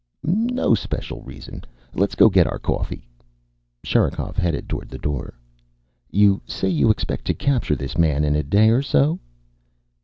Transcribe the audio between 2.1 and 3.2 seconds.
go get our coffee."